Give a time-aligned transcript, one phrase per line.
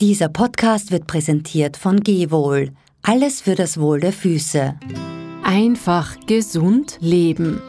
[0.00, 2.70] Dieser Podcast wird präsentiert von Gehwohl.
[3.02, 4.78] Alles für das Wohl der Füße.
[5.42, 7.60] Einfach gesund leben.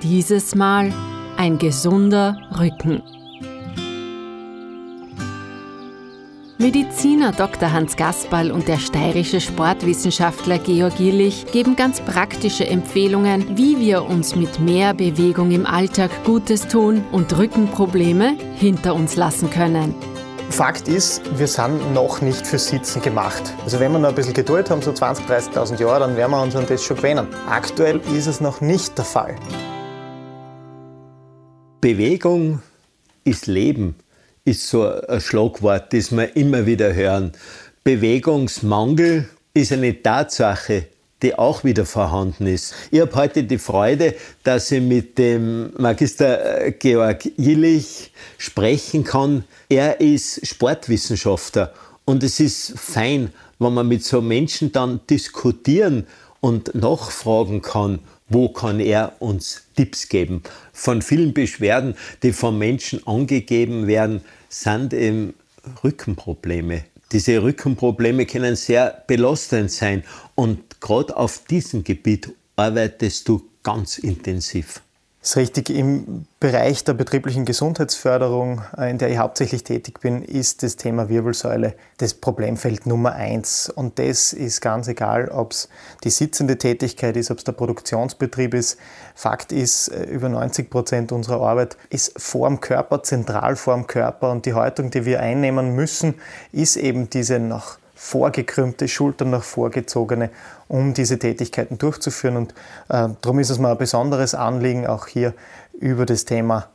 [0.00, 0.94] Dieses Mal
[1.36, 3.02] ein gesunder Rücken.
[6.58, 7.72] Mediziner Dr.
[7.72, 14.36] Hans Gasperl und der steirische Sportwissenschaftler Georg Illich geben ganz praktische Empfehlungen, wie wir uns
[14.36, 19.92] mit mehr Bewegung im Alltag Gutes tun und Rückenprobleme hinter uns lassen können.
[20.52, 23.42] Fakt ist, wir sind noch nicht für Sitzen gemacht.
[23.64, 26.42] Also wenn wir noch ein bisschen Geduld haben, so 20.000, 30.000 Jahre, dann werden wir
[26.42, 27.26] uns an das schon gewöhnen.
[27.48, 29.34] Aktuell ist es noch nicht der Fall.
[31.80, 32.60] Bewegung
[33.24, 33.96] ist Leben,
[34.44, 37.32] ist so ein Schlagwort, das wir immer wieder hören.
[37.82, 40.86] Bewegungsmangel ist eine Tatsache,
[41.22, 42.74] die auch wieder vorhanden ist.
[42.90, 49.44] Ich habe heute die Freude, dass ich mit dem Magister äh, Georg Illich sprechen kann.
[49.68, 51.72] Er ist Sportwissenschaftler
[52.04, 56.06] und es ist fein, wenn man mit so Menschen dann diskutieren
[56.40, 60.42] und nachfragen kann, wo kann er uns Tipps geben.
[60.72, 65.34] Von vielen Beschwerden, die von Menschen angegeben werden, sind eben
[65.84, 66.84] Rückenprobleme.
[67.12, 70.02] Diese Rückenprobleme können sehr belastend sein
[70.34, 74.80] und gerade auf diesem Gebiet arbeitest du ganz intensiv.
[75.22, 75.70] Ist richtig.
[75.70, 81.08] Im Bereich der betrieblichen Gesundheitsförderung, äh, in der ich hauptsächlich tätig bin, ist das Thema
[81.08, 83.68] Wirbelsäule das Problemfeld Nummer eins.
[83.68, 85.68] Und das ist ganz egal, ob es
[86.02, 88.80] die sitzende Tätigkeit ist, ob es der Produktionsbetrieb ist.
[89.14, 93.86] Fakt ist, äh, über 90 Prozent unserer Arbeit ist vor dem Körper, zentral vor dem
[93.86, 94.32] Körper.
[94.32, 96.16] Und die Haltung, die wir einnehmen müssen,
[96.50, 100.30] ist eben diese nach vorgekrümmte, Schultern nach vorgezogene,
[100.72, 102.36] um diese Tätigkeiten durchzuführen.
[102.36, 102.52] Und
[102.88, 105.34] äh, darum ist es mir ein besonderes Anliegen, auch hier
[105.78, 106.68] über das Thema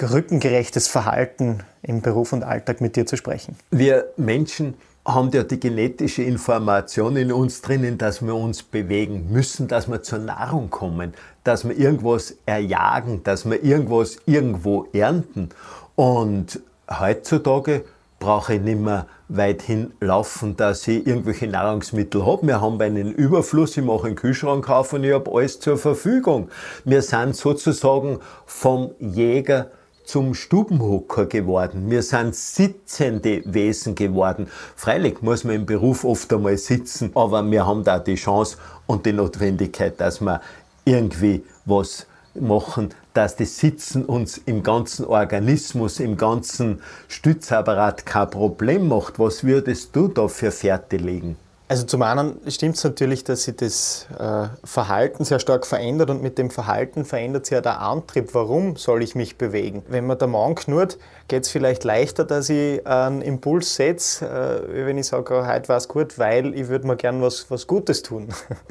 [0.00, 3.56] rückengerechtes Verhalten im Beruf und Alltag mit dir zu sprechen.
[3.70, 4.74] Wir Menschen
[5.06, 10.02] haben ja die genetische Information in uns drinnen, dass wir uns bewegen müssen, dass wir
[10.02, 15.50] zur Nahrung kommen, dass wir irgendwas erjagen, dass wir irgendwas irgendwo ernten.
[15.94, 16.60] Und
[16.90, 17.84] heutzutage
[18.24, 22.46] brauche ich nicht mehr weit hinlaufen, dass ich irgendwelche Nahrungsmittel habe.
[22.46, 26.48] Wir haben einen Überfluss, ich mache einen Kühlschrank auf und ich habe alles zur Verfügung.
[26.86, 29.70] Wir sind sozusagen vom Jäger
[30.04, 31.90] zum Stubenhocker geworden.
[31.90, 34.48] Wir sind sitzende Wesen geworden.
[34.74, 38.56] Freilich muss man im Beruf oft einmal sitzen, aber wir haben da die Chance
[38.86, 40.40] und die Notwendigkeit, dass wir
[40.86, 48.88] irgendwie was machen, dass das Sitzen uns im ganzen Organismus, im ganzen Stützapparat kein Problem
[48.88, 49.18] macht.
[49.18, 51.36] Was würdest du da für Fährte legen?
[51.66, 56.22] Also zum einen stimmt es natürlich, dass sich das äh, Verhalten sehr stark verändert und
[56.22, 58.34] mit dem Verhalten verändert sich ja der Antrieb.
[58.34, 59.82] Warum soll ich mich bewegen?
[59.88, 64.84] Wenn man der Mann knurrt, geht es vielleicht leichter, dass ich einen Impuls setze, äh,
[64.84, 67.66] wenn ich sage, oh, heute war es gut, weil ich würde mir gern was, was
[67.66, 68.28] Gutes tun.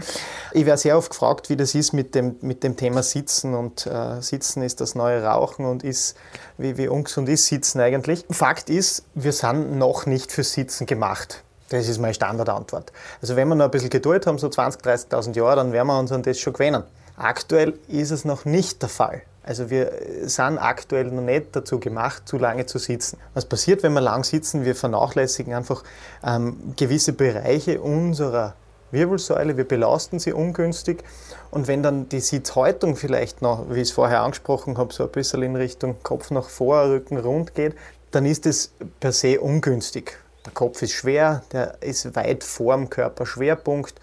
[0.53, 3.87] ich werde sehr oft gefragt, wie das ist mit dem, mit dem Thema Sitzen und
[3.87, 6.15] äh, Sitzen ist das neue Rauchen und ist,
[6.59, 8.23] wie, wie ungesund ist Sitzen eigentlich.
[8.29, 11.43] Fakt ist, wir sind noch nicht für Sitzen gemacht.
[11.69, 12.91] Das ist meine Standardantwort.
[13.21, 15.97] Also wenn wir noch ein bisschen Geduld haben, so 20.000, 30.000 Jahre, dann werden wir
[15.97, 16.83] uns an das schon gewöhnen.
[17.15, 19.21] Aktuell ist es noch nicht der Fall.
[19.43, 19.91] Also wir
[20.23, 23.17] sind aktuell noch nicht dazu gemacht, zu lange zu sitzen.
[23.33, 24.63] Was passiert, wenn wir lang sitzen?
[24.63, 25.83] Wir vernachlässigen einfach
[26.23, 28.55] ähm, gewisse Bereiche unserer
[28.91, 31.03] Wirbelsäule, wir belasten sie ungünstig.
[31.51, 35.11] Und wenn dann die Sitzhaltung vielleicht noch, wie ich es vorher angesprochen habe, so ein
[35.11, 37.75] bisschen in Richtung Kopf nach vor, Rücken rund geht,
[38.11, 40.22] dann ist es per se ungünstig.
[40.45, 43.95] Der Kopf ist schwer, der ist weit vor dem Körperschwerpunkt.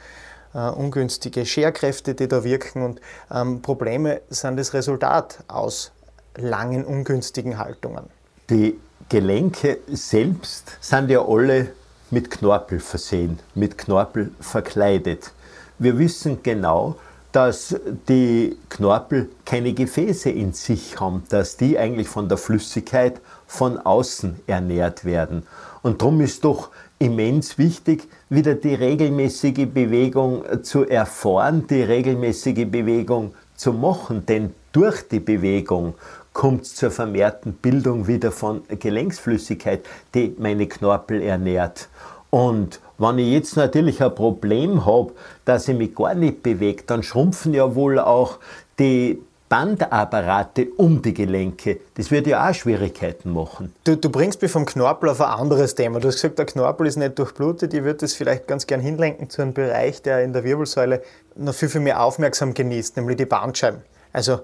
[0.53, 3.01] Uh, ungünstige Scherkräfte, die da wirken und
[3.33, 5.93] ähm, Probleme sind das Resultat aus
[6.35, 8.07] langen ungünstigen Haltungen.
[8.49, 8.77] Die
[9.09, 11.69] Gelenke selbst sind ja alle
[12.11, 15.31] mit Knorpel versehen, mit Knorpel verkleidet.
[15.79, 16.97] Wir wissen genau,
[17.33, 17.77] dass
[18.09, 24.41] die Knorpel keine Gefäße in sich haben, dass die eigentlich von der Flüssigkeit von außen
[24.47, 25.45] ernährt werden.
[25.83, 33.35] Und darum ist doch immens wichtig, wieder die regelmäßige Bewegung zu erfahren, die regelmäßige Bewegung
[33.57, 34.27] zu machen.
[34.27, 35.95] Denn durch die Bewegung
[36.33, 39.85] kommt es zur vermehrten Bildung wieder von Gelenksflüssigkeit,
[40.15, 41.89] die meine Knorpel ernährt.
[42.31, 45.13] Und wenn ich jetzt natürlich ein Problem habe,
[45.45, 48.39] dass ich mich gar nicht bewege, dann schrumpfen ja wohl auch
[48.79, 49.19] die
[49.49, 51.81] Bandapparate um die Gelenke.
[51.95, 53.75] Das wird ja auch Schwierigkeiten machen.
[53.83, 55.99] Du, du, bringst mich vom Knorpel auf ein anderes Thema.
[55.99, 57.75] Du hast gesagt, der Knorpel ist nicht durchblutet.
[57.75, 61.03] Ich würde das vielleicht ganz gern hinlenken zu einem Bereich, der in der Wirbelsäule
[61.35, 63.81] noch viel, viel mehr Aufmerksam genießt, nämlich die Bandscheiben.
[64.13, 64.39] Also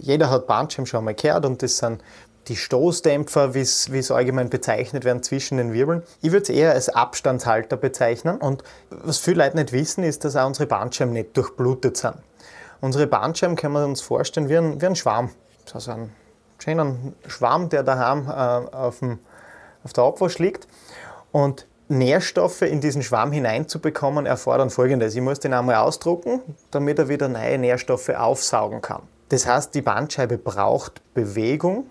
[0.00, 2.00] jeder hat Bandscheiben schon mal gehört und das sind
[2.48, 6.02] die Stoßdämpfer, wie es allgemein bezeichnet werden, zwischen den Wirbeln.
[6.22, 8.38] Ich würde es eher als Abstandshalter bezeichnen.
[8.38, 12.16] Und was viele Leute nicht wissen, ist, dass auch unsere Bandscheiben nicht durchblutet sind.
[12.80, 15.30] Unsere Bandscheiben können wir uns vorstellen wie ein, wie ein Schwarm.
[15.72, 16.12] Also ein
[16.62, 19.18] schönen Schwarm, der daheim äh, auf, dem,
[19.82, 20.68] auf der Abwasch liegt.
[21.32, 25.14] Und Nährstoffe in diesen Schwamm hineinzubekommen, erfordern folgendes.
[25.14, 26.40] Ich muss den einmal ausdrucken,
[26.70, 29.02] damit er wieder neue Nährstoffe aufsaugen kann.
[29.28, 31.86] Das heißt, die Bandscheibe braucht Bewegung,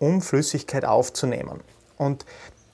[0.00, 1.60] um Flüssigkeit aufzunehmen.
[1.96, 2.24] Und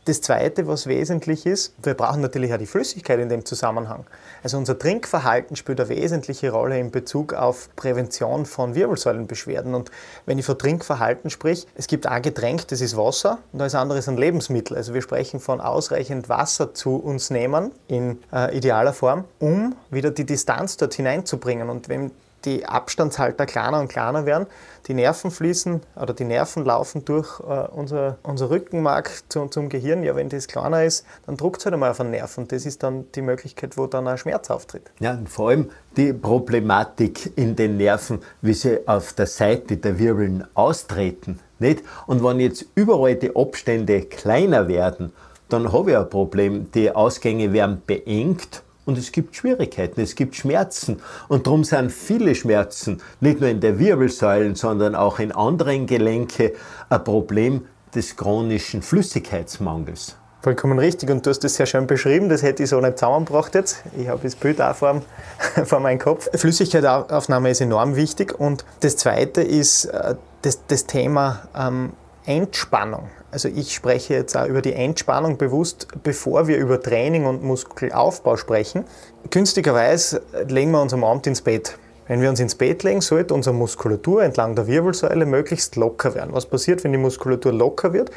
[0.06, 4.06] das Zweite, was wesentlich ist, wir brauchen natürlich auch die Flüssigkeit in dem Zusammenhang.
[4.44, 9.74] Also unser Trinkverhalten spielt eine wesentliche Rolle in Bezug auf Prävention von Wirbelsäulenbeschwerden.
[9.74, 9.90] Und
[10.24, 13.98] wenn ich von Trinkverhalten sprich, es gibt ein Getränk, das ist Wasser und das andere
[13.98, 14.76] ist ein Lebensmittel.
[14.76, 20.12] Also wir sprechen von ausreichend Wasser zu uns nehmen in äh, idealer Form, um wieder
[20.12, 21.68] die Distanz dort hineinzubringen.
[21.68, 22.12] Und wenn
[22.46, 24.46] die Abstandshalter kleiner und kleiner werden.
[24.86, 30.02] Die Nerven fließen oder die Nerven laufen durch äh, unser, unser Rückenmark zu, zum Gehirn.
[30.04, 32.64] Ja, wenn das kleiner ist, dann druckt es halt einmal auf den Nerv und das
[32.64, 34.90] ist dann die Möglichkeit, wo dann ein Schmerz auftritt.
[35.00, 39.98] Ja, und vor allem die Problematik in den Nerven, wie sie auf der Seite der
[39.98, 41.40] Wirbeln austreten.
[41.58, 41.82] Nicht?
[42.06, 45.12] Und wenn jetzt überall die Abstände kleiner werden,
[45.48, 46.70] dann habe ich ein Problem.
[46.72, 51.02] Die Ausgänge werden beengt und es gibt Schwierigkeiten, es gibt Schmerzen.
[51.28, 56.54] Und darum sind viele Schmerzen, nicht nur in der Wirbelsäule, sondern auch in anderen Gelenke,
[56.88, 60.16] ein Problem des chronischen Flüssigkeitsmangels.
[60.42, 63.54] Vollkommen richtig und du hast das sehr schön beschrieben, das hätte ich so nicht zusammengebracht
[63.56, 63.82] jetzt.
[63.98, 65.02] Ich habe das Bild auch vor,
[65.64, 66.28] vor meinem Kopf.
[66.32, 71.94] Flüssigkeitsaufnahme ist enorm wichtig und das Zweite ist äh, das, das Thema ähm,
[72.26, 73.08] Entspannung.
[73.36, 78.38] Also ich spreche jetzt auch über die Entspannung bewusst, bevor wir über Training und Muskelaufbau
[78.38, 78.86] sprechen.
[79.28, 81.76] Günstigerweise legen wir uns am Abend ins Bett.
[82.08, 86.30] Wenn wir uns ins Bett legen, sollte unsere Muskulatur entlang der Wirbelsäule möglichst locker werden.
[86.32, 88.10] Was passiert, wenn die Muskulatur locker wird?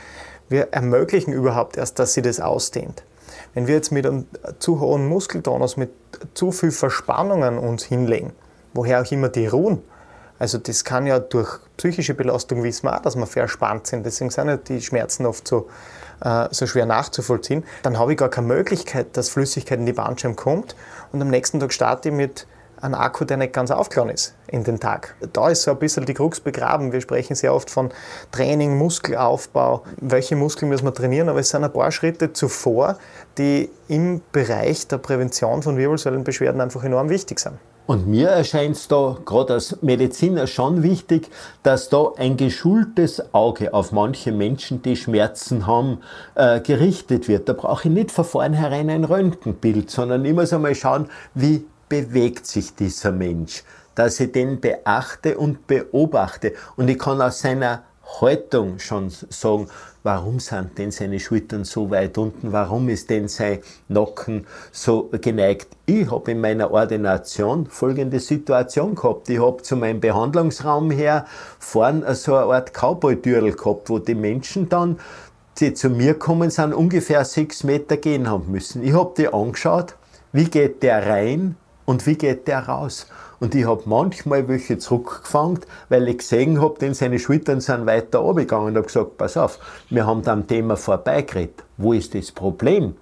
[0.47, 3.03] Wir ermöglichen überhaupt erst, dass sie das ausdehnt.
[3.53, 4.25] Wenn wir jetzt mit einem
[4.59, 5.91] zu hohen Muskeltonus, mit
[6.33, 8.31] zu viel Verspannungen uns hinlegen,
[8.73, 9.83] woher auch immer die ruhen,
[10.37, 14.05] also das kann ja durch psychische Belastung wissen wir auch, dass wir verspannt sind.
[14.05, 15.69] Deswegen sind ja die Schmerzen oft so,
[16.21, 17.63] äh, so schwer nachzuvollziehen.
[17.83, 20.75] Dann habe ich gar keine Möglichkeit, dass Flüssigkeit in die Bandscheibe kommt.
[21.13, 22.45] Und am nächsten Tag starte ich mit
[22.81, 25.15] einem Akku, der nicht ganz aufgeladen ist in den Tag.
[25.33, 26.91] Da ist so ein bisschen die Krux begraben.
[26.91, 27.91] Wir sprechen sehr oft von
[28.31, 32.97] Training, Muskelaufbau, welche Muskeln müssen wir trainieren, aber es sind ein paar Schritte zuvor,
[33.37, 37.57] die im Bereich der Prävention von Wirbelsäulenbeschwerden einfach enorm wichtig sind.
[37.89, 41.27] Und mir erscheint es da gerade als Mediziner schon wichtig,
[41.63, 45.97] dass da ein geschultes Auge auf manche Menschen, die Schmerzen haben,
[46.35, 47.49] äh, gerichtet wird.
[47.49, 52.45] Da brauche ich nicht von vornherein ein Röntgenbild, sondern ich muss einmal schauen, wie bewegt
[52.45, 53.63] sich dieser Mensch.
[53.95, 56.53] Dass ich den beachte und beobachte.
[56.75, 57.81] Und ich kann aus seiner
[58.21, 59.67] Haltung schon sagen,
[60.11, 62.51] Warum sind denn seine Schultern so weit unten?
[62.51, 63.59] Warum ist denn sein
[63.89, 65.67] Nacken so geneigt?
[65.85, 69.29] Ich habe in meiner Ordination folgende Situation gehabt.
[69.29, 71.27] Ich habe zu meinem Behandlungsraum her
[71.59, 74.99] vorn so eine Art Cowboy-Türl gehabt, wo die Menschen dann,
[75.59, 78.81] die zu mir kommen sind, ungefähr sechs Meter gehen haben müssen.
[78.81, 79.93] Ich habe die angeschaut,
[80.31, 81.55] wie geht der rein
[81.89, 83.07] und wie geht der raus.
[83.39, 88.19] Und ich habe manchmal welche zurückgefangen, weil ich gesehen habe, denn seine Schultern sind weiter
[88.19, 89.57] runtergegangen und habe gesagt, pass auf,
[89.89, 91.63] wir haben da am Thema vorbeigeredet.
[91.77, 92.93] Wo ist das Problem?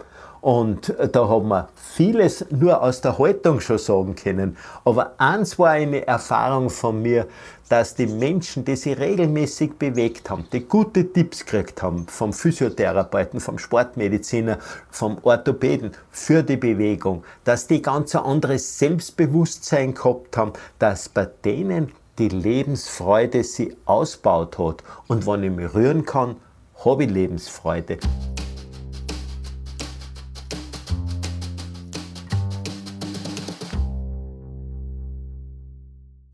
[0.48, 4.56] Und da haben wir vieles nur aus der Haltung schon sagen können.
[4.86, 7.28] Aber eins war eine Erfahrung von mir,
[7.68, 13.42] dass die Menschen, die sich regelmäßig bewegt haben, die gute Tipps gekriegt haben vom Physiotherapeuten,
[13.42, 20.54] vom Sportmediziner, vom Orthopäden für die Bewegung, dass die ganz ein anderes Selbstbewusstsein gehabt haben,
[20.80, 24.82] dass bei denen die Lebensfreude sie ausbaut hat.
[25.08, 26.38] Und wenn ich mich rühren kann,
[26.86, 27.98] habe ich Lebensfreude.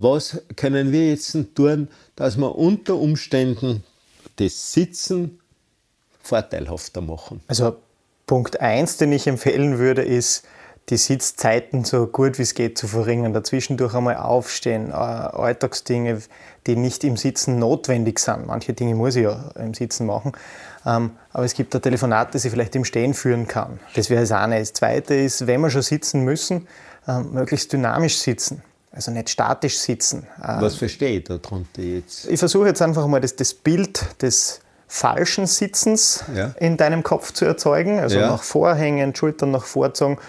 [0.04, 3.86] Was können wir jetzt tun, dass wir unter Umständen
[4.36, 5.40] das Sitzen
[6.22, 7.40] vorteilhafter machen?
[7.48, 7.78] Also
[8.28, 10.44] Punkt 1, den ich empfehlen würde, ist,
[10.90, 13.32] die Sitzzeiten so gut wie es geht zu verringern.
[13.32, 16.22] Dazwischendurch einmal aufstehen, äh, Alltagsdinge,
[16.68, 18.48] die nicht im Sitzen notwendig sind.
[18.48, 20.34] Manche Dinge muss ich ja im Sitzen machen.
[20.86, 23.80] Ähm, aber es gibt da Telefonate, die ich vielleicht im Stehen führen kann.
[23.96, 24.60] Das wäre das eine.
[24.60, 26.68] Das zweite ist, wenn wir schon sitzen müssen,
[27.08, 28.62] äh, möglichst dynamisch sitzen.
[28.96, 30.28] Also nicht statisch sitzen.
[30.38, 32.28] Ähm, Was verstehe ich darunter jetzt?
[32.30, 36.54] Ich versuche jetzt einfach mal das, das Bild des falschen Sitzens ja.
[36.60, 38.00] in deinem Kopf zu erzeugen.
[38.00, 38.28] Also ja.
[38.28, 40.20] nach Vorhängen, Schultern nach vorzogen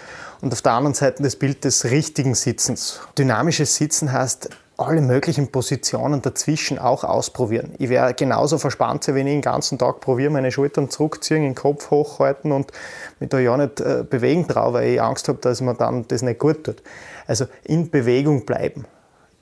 [0.41, 3.01] und auf der anderen Seite das Bild des richtigen Sitzens.
[3.17, 7.73] Dynamisches Sitzen heißt, alle möglichen Positionen dazwischen auch ausprobieren.
[7.77, 11.91] Ich werde genauso verspannt wenn ich den ganzen Tag probiere, meine Schultern zurückziehen, den Kopf
[11.91, 12.71] hochhalten und
[13.19, 16.21] mich da ja nicht äh, bewegen traue, weil ich Angst habe, dass mir dann das
[16.21, 16.81] nicht gut tut.
[17.27, 18.85] Also in Bewegung bleiben.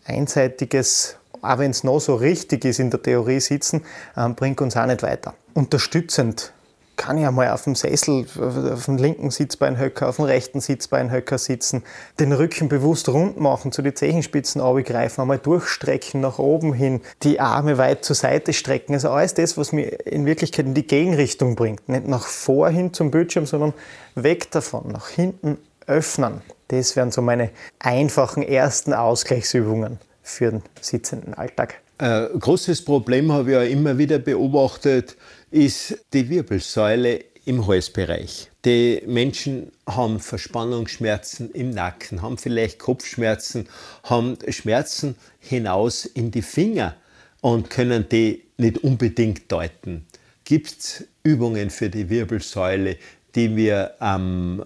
[0.06, 3.84] Einseitiges, auch wenn es noch so richtig ist in der Theorie sitzen,
[4.18, 5.34] ähm, bringt uns auch nicht weiter.
[5.54, 6.54] Unterstützend
[6.96, 8.26] kann ich einmal auf dem Sessel,
[8.72, 11.84] auf dem linken Sitzbeinhöcker, auf dem rechten Sitzbeinhöcker sitzen,
[12.20, 17.40] den Rücken bewusst rund machen, zu den Zehenspitzen greifen, einmal durchstrecken nach oben hin, die
[17.40, 18.94] Arme weit zur Seite strecken.
[18.94, 21.90] Also alles das, was mir in Wirklichkeit in die Gegenrichtung bringt.
[21.90, 23.74] Nicht nach vor hin zum Bildschirm, sondern
[24.16, 26.42] weg davon, nach hinten öffnen.
[26.78, 31.76] Das wären so meine einfachen ersten Ausgleichsübungen für den sitzenden Alltag.
[32.00, 35.16] Ein großes Problem habe ich ja immer wieder beobachtet,
[35.52, 38.50] ist die Wirbelsäule im Halsbereich.
[38.66, 43.68] Die Menschen haben Verspannungsschmerzen im Nacken, haben vielleicht Kopfschmerzen,
[44.04, 46.96] haben Schmerzen hinaus in die Finger
[47.42, 50.08] und können die nicht unbedingt deuten.
[50.44, 52.98] Gibt es Übungen für die Wirbelsäule,
[53.36, 54.66] die wir am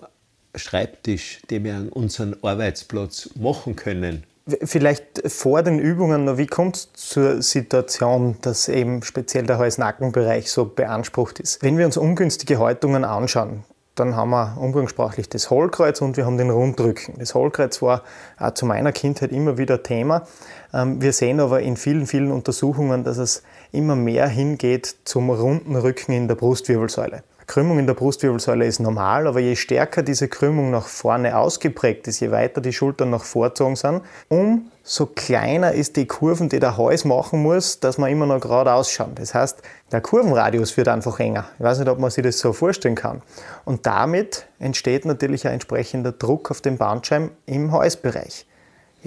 [0.58, 4.24] Schreibtisch, die wir an unserem Arbeitsplatz machen können?
[4.64, 10.50] Vielleicht vor den Übungen noch, wie kommt es zur Situation, dass eben speziell der Hals-Nacken-Bereich
[10.50, 11.62] so beansprucht ist?
[11.62, 13.66] Wenn wir uns ungünstige Haltungen anschauen,
[14.00, 17.16] dann haben wir umgangssprachlich das Hohlkreuz und wir haben den Rundrücken.
[17.18, 18.04] Das Hohlkreuz war
[18.38, 20.28] auch zu meiner Kindheit immer wieder Thema.
[20.74, 25.76] Ähm, wir sehen aber in vielen, vielen Untersuchungen, dass es immer mehr hingeht zum runden
[25.76, 27.24] Rücken in der Brustwirbelsäule.
[27.48, 32.20] Krümmung in der Brustwirbelsäule ist normal, aber je stärker diese Krümmung nach vorne ausgeprägt ist,
[32.20, 37.06] je weiter die Schultern nach vorzogen sind, umso kleiner ist die Kurven, die der Hals
[37.06, 39.16] machen muss, dass man immer noch gerade ausschauen.
[39.16, 39.62] Das heißt,
[39.94, 41.46] der Kurvenradius wird einfach enger.
[41.58, 43.22] Ich weiß nicht, ob man sich das so vorstellen kann.
[43.64, 48.47] Und damit entsteht natürlich ein entsprechender Druck auf den Bandscheiben im Halsbereich.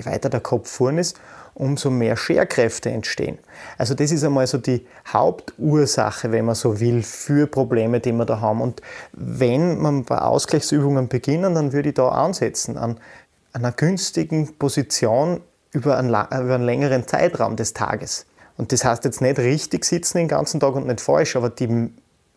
[0.00, 1.18] Je weiter der Kopf vorn ist,
[1.54, 3.38] umso mehr Scherkräfte entstehen.
[3.76, 8.24] Also das ist einmal so die Hauptursache, wenn man so will, für Probleme, die wir
[8.24, 8.60] da haben.
[8.62, 8.80] Und
[9.12, 12.98] wenn man bei Ausgleichsübungen beginnen, dann würde ich da ansetzen an
[13.52, 15.40] einer günstigen Position
[15.72, 18.26] über einen, über einen längeren Zeitraum des Tages.
[18.56, 21.90] Und das heißt jetzt nicht richtig sitzen den ganzen Tag und nicht falsch, aber die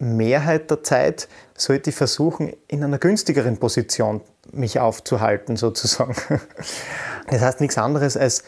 [0.03, 6.15] Mehrheit der Zeit sollte ich versuchen, in einer günstigeren Position mich aufzuhalten, sozusagen.
[7.29, 8.43] Das heißt nichts anderes als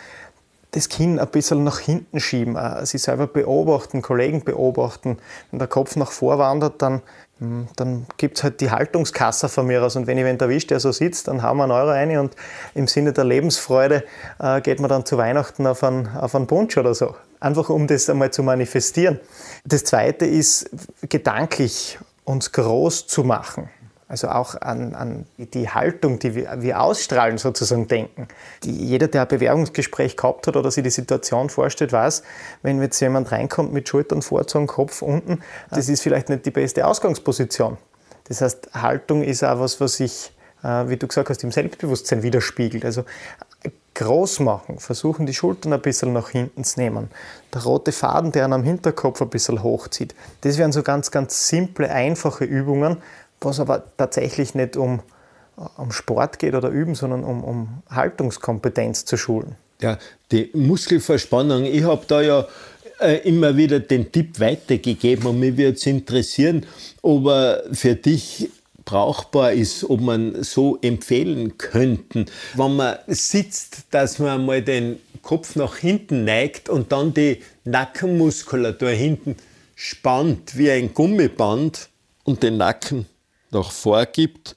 [0.75, 5.17] das Kinn ein bisschen nach hinten schieben, äh, sich selber beobachten, Kollegen beobachten.
[5.49, 7.01] Wenn der Kopf nach vor wandert, dann,
[7.39, 9.95] hm, dann gibt es halt die Haltungskasse von mir aus.
[9.95, 12.35] Und wenn ich wen erwischt, der so sitzt, dann hauen wir einen Euro rein und
[12.73, 14.03] im Sinne der Lebensfreude
[14.39, 17.15] äh, geht man dann zu Weihnachten auf einen, auf einen Punsch oder so.
[17.39, 19.19] Einfach um das einmal zu manifestieren.
[19.65, 20.69] Das Zweite ist,
[21.09, 23.69] gedanklich uns groß zu machen.
[24.07, 28.27] Also auch an, an die Haltung, die wir, wir, ausstrahlen, sozusagen denken.
[28.63, 32.21] Die, jeder, der ein Bewerbungsgespräch gehabt hat oder sich die Situation vorstellt, weiß,
[32.61, 36.85] wenn jetzt jemand reinkommt mit Schultern vorzogen, Kopf unten, das ist vielleicht nicht die beste
[36.85, 37.77] Ausgangsposition.
[38.25, 40.31] Das heißt, Haltung ist auch was, was sich,
[40.63, 42.85] äh, wie du gesagt hast, im Selbstbewusstsein widerspiegelt.
[42.85, 43.05] Also
[43.95, 47.09] groß machen, versuchen die Schultern ein bisschen nach hinten zu nehmen.
[47.53, 50.13] Der rote Faden, der am Hinterkopf ein bisschen hochzieht.
[50.41, 52.97] Das wären so ganz, ganz simple, einfache Übungen,
[53.41, 55.01] was aber tatsächlich nicht um,
[55.77, 59.55] um Sport geht oder Üben, sondern um, um Haltungskompetenz zu schulen.
[59.81, 59.97] Ja,
[60.31, 62.47] die Muskelverspannung, ich habe da ja
[62.99, 66.65] äh, immer wieder den Tipp weitergegeben und mich würde es interessieren,
[67.01, 68.49] ob er für dich
[68.85, 75.55] brauchbar ist, ob man so empfehlen könnten, wenn man sitzt, dass man mal den Kopf
[75.55, 79.35] nach hinten neigt und dann die Nackenmuskulatur hinten
[79.75, 81.89] spannt wie ein Gummiband
[82.23, 83.07] und den Nacken
[83.51, 84.55] nach vorgibt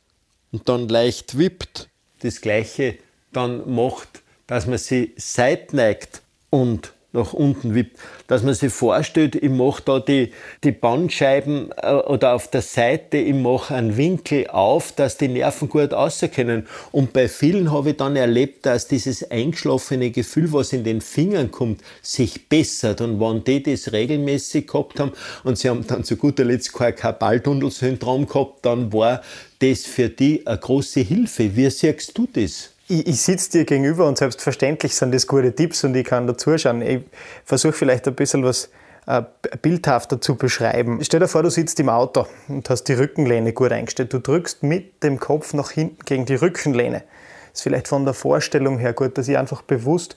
[0.52, 1.88] und dann leicht wippt.
[2.20, 2.98] Das gleiche
[3.32, 7.98] dann macht, dass man sie seitneigt und nach unten wippt.
[8.26, 13.16] Dass man sich vorstellt, ich mache da die, die Bandscheiben äh, oder auf der Seite,
[13.16, 15.90] ich mache einen Winkel auf, dass die Nerven gut
[16.34, 16.66] können.
[16.92, 21.50] Und bei vielen habe ich dann erlebt, dass dieses eingeschlafene Gefühl, was in den Fingern
[21.50, 23.00] kommt, sich bessert.
[23.00, 25.12] Und wenn die das regelmäßig gehabt haben
[25.44, 29.22] und sie haben dann zu guter Letzt kein Karpaltunnelsyndrom gehabt, dann war
[29.60, 31.56] das für die eine große Hilfe.
[31.56, 32.70] Wie siehst du das?
[32.88, 36.36] Ich, ich sitze dir gegenüber und selbstverständlich sind das gute Tipps und ich kann da
[36.36, 36.82] zuschauen.
[36.82, 37.02] Ich
[37.44, 38.70] versuche vielleicht ein bisschen was
[39.06, 39.22] äh,
[39.62, 40.98] bildhafter zu beschreiben.
[41.02, 44.12] Stell dir vor, du sitzt im Auto und hast die Rückenlehne gut eingestellt.
[44.12, 47.04] Du drückst mit dem Kopf nach hinten gegen die Rückenlehne.
[47.52, 50.16] Ist vielleicht von der Vorstellung her gut, dass ich einfach bewusst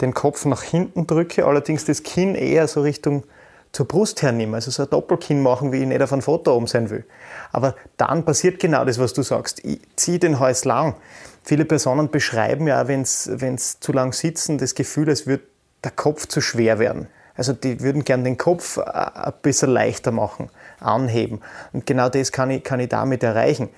[0.00, 3.24] den Kopf nach hinten drücke, allerdings das Kinn eher so Richtung
[3.72, 6.66] zur Brust hernehmen, also so ein Doppelkinn machen, wie ich nicht auf einem Foto oben
[6.66, 7.04] sein will.
[7.52, 9.64] Aber dann passiert genau das, was du sagst.
[9.64, 10.96] Ich ziehe den Hals lang.
[11.42, 15.44] Viele Personen beschreiben ja, wenn sie zu lang sitzen, das Gefühl, es würde
[15.84, 17.08] der Kopf zu schwer werden.
[17.36, 21.40] Also die würden gern den Kopf äh, ein bisschen leichter machen, anheben.
[21.72, 23.70] Und genau das kann ich, kann ich damit erreichen.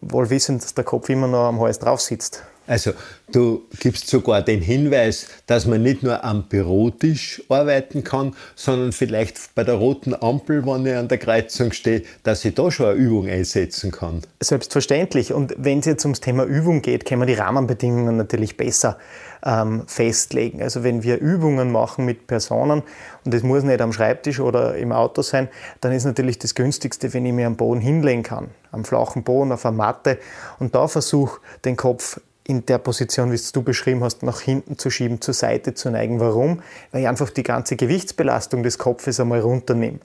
[0.00, 2.42] Wohl wissend, dass der Kopf immer noch am Hals drauf sitzt.
[2.66, 2.92] Also
[3.30, 9.54] du gibst sogar den Hinweis, dass man nicht nur am Bürotisch arbeiten kann, sondern vielleicht
[9.54, 12.94] bei der roten Ampel, wenn ich an der Kreuzung stehe, dass ich da schon eine
[12.94, 14.22] Übung einsetzen kann.
[14.40, 15.34] Selbstverständlich.
[15.34, 18.98] Und wenn es jetzt ums Thema Übung geht, können wir die Rahmenbedingungen natürlich besser
[19.44, 20.62] ähm, festlegen.
[20.62, 22.82] Also wenn wir Übungen machen mit Personen,
[23.24, 25.48] und das muss nicht am Schreibtisch oder im Auto sein,
[25.80, 29.52] dann ist natürlich das Günstigste, wenn ich mir am Boden hinlegen kann, am flachen Boden,
[29.52, 30.18] auf einer Matte
[30.58, 34.76] und da versuche, den Kopf in der Position, wie es du beschrieben hast, nach hinten
[34.78, 36.20] zu schieben, zur Seite zu neigen.
[36.20, 36.60] Warum?
[36.90, 40.00] Weil ich einfach die ganze Gewichtsbelastung des Kopfes einmal runternehme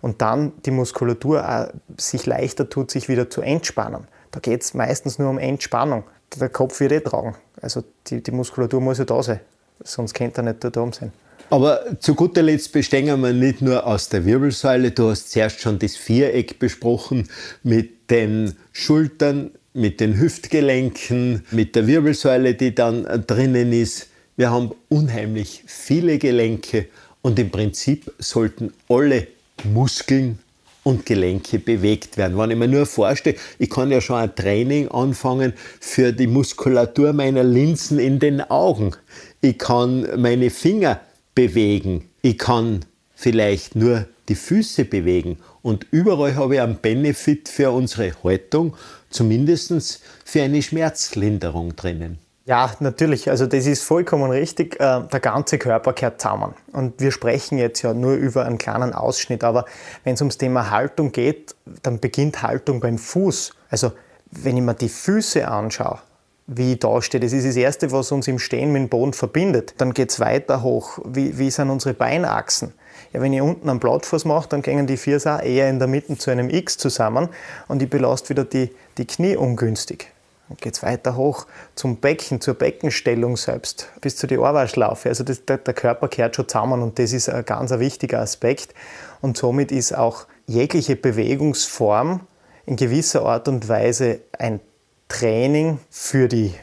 [0.00, 4.08] und dann die Muskulatur auch sich leichter tut, sich wieder zu entspannen.
[4.32, 6.02] Da geht es meistens nur um Entspannung.
[6.40, 7.34] Der Kopf wird eh tragen.
[7.60, 9.40] Also die, die Muskulatur muss ja da sein,
[9.82, 11.12] sonst könnte er nicht da oben sein.
[11.50, 14.90] Aber zu guter Letzt bestehen wir nicht nur aus der Wirbelsäule.
[14.90, 17.28] Du hast zuerst schon das Viereck besprochen
[17.62, 24.08] mit den Schultern, mit den Hüftgelenken, mit der Wirbelsäule, die dann drinnen ist.
[24.36, 26.86] Wir haben unheimlich viele Gelenke
[27.22, 29.26] und im Prinzip sollten alle
[29.64, 30.38] Muskeln
[30.84, 32.38] und Gelenke bewegt werden.
[32.38, 37.12] Wenn ich mir nur vorstelle, ich kann ja schon ein Training anfangen für die Muskulatur
[37.12, 38.92] meiner Linsen in den Augen.
[39.40, 41.00] Ich kann meine Finger
[41.34, 42.04] bewegen.
[42.22, 45.38] Ich kann vielleicht nur die Füße bewegen.
[45.62, 48.76] Und überall habe ich einen Benefit für unsere Haltung,
[49.10, 52.18] zumindest für eine Schmerzlinderung drinnen.
[52.46, 53.30] Ja, natürlich.
[53.30, 54.78] Also das ist vollkommen richtig.
[54.78, 56.54] Äh, der ganze Körper kehrt zusammen.
[56.72, 59.42] Und wir sprechen jetzt ja nur über einen kleinen Ausschnitt.
[59.44, 59.64] Aber
[60.04, 63.54] wenn es ums Thema Haltung geht, dann beginnt Haltung beim Fuß.
[63.70, 63.92] Also
[64.30, 66.00] wenn ich mir die Füße anschaue,
[66.46, 69.14] wie ich da stehe, das ist das Erste, was uns im Stehen mit dem Boden
[69.14, 69.74] verbindet.
[69.78, 70.98] Dann geht es weiter hoch.
[71.06, 72.74] Wie, wie sind unsere Beinachsen?
[73.14, 75.88] Ja, wenn ich unten einen Plattfuß mache, dann gehen die Viers auch eher in der
[75.88, 77.30] Mitte zu einem X zusammen
[77.68, 80.13] und ich belaste wieder die, die Knie ungünstig.
[80.48, 85.08] Dann geht es weiter hoch zum Becken, zur Beckenstellung selbst, bis zu den Ohrwaschlaufe.
[85.08, 88.20] Also das, der, der, Körper kehrt schon zusammen und das ist ein ganz ein wichtiger
[88.20, 88.74] Aspekt.
[89.22, 92.20] Und somit ist auch jegliche Bewegungsform
[92.66, 94.60] in gewisser Art und Weise ein
[95.08, 96.54] Training für die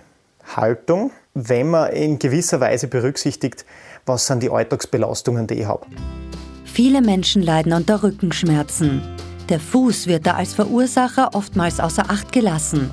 [0.56, 3.66] Haltung, wenn man in gewisser Weise berücksichtigt,
[4.06, 5.86] was sind die Alltagsbelastungen, die ich habe.
[6.66, 9.02] Viele Menschen leiden unter Rückenschmerzen.
[9.50, 12.92] Der Fuß wird da als Verursacher oftmals außer Acht gelassen.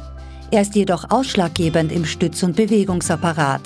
[0.50, 3.60] Er ist jedoch ausschlaggebend im Stütz- und Bewegungsapparat.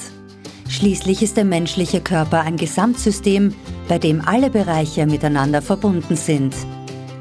[0.68, 3.54] Schließlich ist der menschliche Körper ein Gesamtsystem,
[3.88, 6.54] bei dem alle Bereiche miteinander verbunden sind.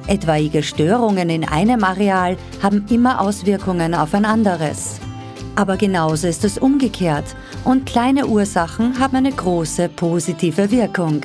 [0.07, 4.99] Etwaige Störungen in einem Areal haben immer Auswirkungen auf ein anderes.
[5.55, 11.21] Aber genauso ist es umgekehrt und kleine Ursachen haben eine große positive Wirkung.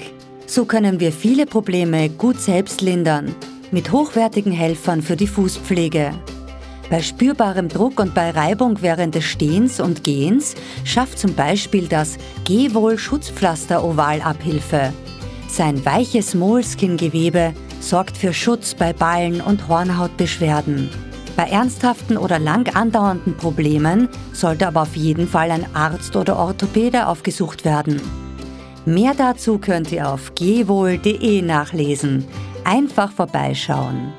[0.47, 3.35] So können wir viele Probleme gut selbst lindern,
[3.71, 6.13] mit hochwertigen Helfern für die Fußpflege.
[6.89, 12.17] Bei spürbarem Druck und bei Reibung während des Stehens und Gehens schafft zum Beispiel das
[12.45, 14.93] Gehwohl Schutzpflaster Oval Abhilfe.
[15.49, 20.91] Sein weiches Moleskin-Gewebe sorgt für Schutz bei Ballen- und Hornhautbeschwerden.
[21.37, 27.09] Bei ernsthaften oder lang andauernden Problemen sollte aber auf jeden Fall ein Arzt oder Orthopäde
[27.09, 28.01] aufgesucht werden.
[28.87, 32.25] Mehr dazu könnt ihr auf gehwohl.de nachlesen.
[32.65, 34.13] Einfach vorbeischauen.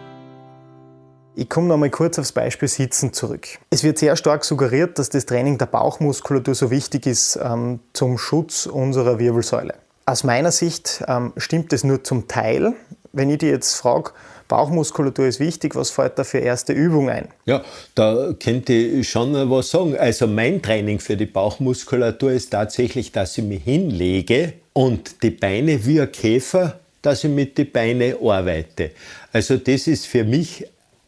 [1.39, 3.47] Ich komme noch mal kurz aufs Beispiel Sitzen zurück.
[3.69, 8.17] Es wird sehr stark suggeriert, dass das Training der Bauchmuskulatur so wichtig ist ähm, zum
[8.17, 9.75] Schutz unserer Wirbelsäule.
[10.07, 12.73] Aus meiner Sicht ähm, stimmt es nur zum Teil.
[13.13, 14.13] Wenn ich dir jetzt frage,
[14.47, 17.27] Bauchmuskulatur ist wichtig, was fällt da für erste Übung ein?
[17.45, 19.95] Ja, da könnte ich schon was sagen.
[19.95, 25.85] Also mein Training für die Bauchmuskulatur ist tatsächlich, dass ich mich hinlege und die Beine
[25.85, 28.89] wie ein Käfer, dass ich mit den Beinen arbeite.
[29.31, 30.65] Also das ist für mich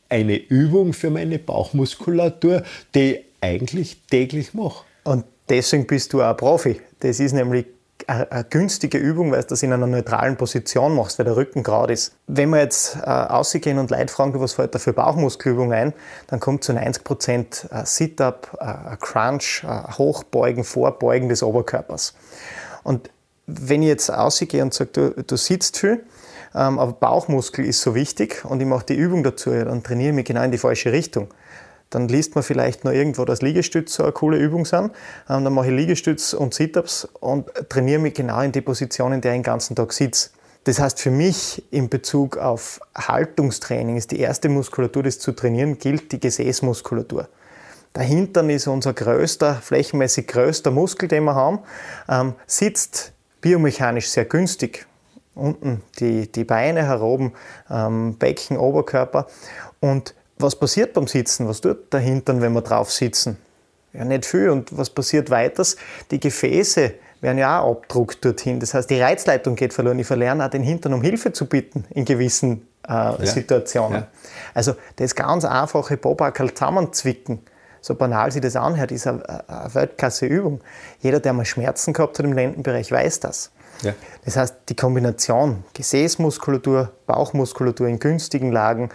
[0.10, 2.64] eine Übung für meine Bauchmuskulatur,
[2.96, 4.84] die ich eigentlich täglich mache.
[5.04, 6.82] Und deswegen bist du auch Profi.
[7.00, 7.66] Das ist nämlich
[8.08, 11.94] eine günstige Übung, weil du das in einer neutralen Position machst, weil der Rücken gerade
[11.94, 12.16] ist.
[12.28, 15.94] Wenn wir jetzt äh, ausgehen und Leute fragen, was fällt da für Bauchmuskelübung ein,
[16.28, 22.14] dann kommt zu 90% äh, Sit-Up, äh, Crunch, äh, Hochbeugen, Vorbeugen des Oberkörpers.
[22.84, 23.10] Und
[23.46, 26.04] wenn ich jetzt ausgehe und sage, du, du sitzt viel,
[26.54, 30.26] aber Bauchmuskel ist so wichtig und ich mache die Übung dazu, dann trainiere ich mich
[30.26, 31.28] genau in die falsche Richtung.
[31.90, 34.92] Dann liest man vielleicht noch irgendwo, dass Liegestütze so eine coole Übung sind.
[35.28, 39.22] Ähm, dann mache ich Liegestütz und Sit-Ups und trainiere mich genau in die Position, in
[39.22, 40.30] der ich den ganzen Tag sitze.
[40.66, 45.80] Das heißt, für mich in Bezug auf Haltungstraining ist die erste Muskulatur, die zu trainieren
[45.80, 47.28] gilt, die Gesäßmuskulatur.
[47.96, 51.60] Der Hintern ist unser größter, flächenmäßig größter Muskel, den wir haben,
[52.08, 54.86] ähm, sitzt biomechanisch sehr günstig.
[55.36, 57.34] Unten die, die Beine heroben,
[57.70, 59.28] ähm, Becken, Oberkörper.
[59.80, 61.48] Und was passiert beim Sitzen?
[61.48, 63.38] Was tut der Hintern, wenn wir drauf sitzen?
[63.94, 64.50] Ja, nicht viel.
[64.50, 65.76] Und was passiert weiters?
[66.12, 68.60] Die Gefäße werden ja auch abdruckt dorthin.
[68.60, 70.00] Das heißt, die Reizleitung geht verloren.
[70.00, 73.26] Ich verlerne auch den Hintern, um Hilfe zu bitten in gewissen äh, ja.
[73.26, 74.02] Situationen.
[74.02, 74.08] Ja.
[74.54, 77.40] Also das ganz einfache Bobackel zusammenzwicken,
[77.82, 80.62] so banal sich das anhört, ist eine, eine Weltklasse-Übung.
[81.00, 83.52] Jeder, der mal Schmerzen gehabt hat im Lendenbereich, weiß das.
[83.82, 83.94] Ja.
[84.26, 88.90] Das heißt, die Kombination Gesäßmuskulatur, Bauchmuskulatur in günstigen Lagen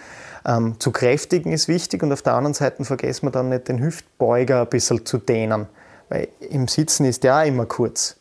[0.47, 3.81] ähm, zu kräftigen ist wichtig und auf der anderen Seite vergessen wir dann nicht den
[3.81, 5.66] Hüftbeuger ein bisschen zu dehnen,
[6.09, 8.16] weil im Sitzen ist der auch immer kurz.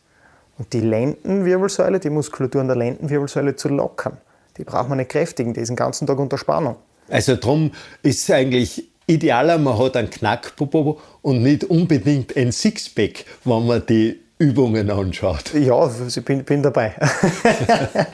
[0.56, 4.16] Und die Lendenwirbelsäule, die Muskulatur an der Lendenwirbelsäule zu lockern,
[4.56, 6.76] die braucht man nicht kräftigen, die ist den ganzen Tag unter Spannung.
[7.08, 7.72] Also darum
[8.02, 13.84] ist es eigentlich idealer, man hat einen Knackpopo und nicht unbedingt ein Sixpack, wenn man
[13.84, 15.54] die Übungen anschaut.
[15.54, 16.94] Ja, ich bin, bin dabei.